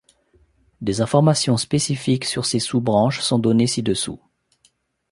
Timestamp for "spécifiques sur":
1.57-2.43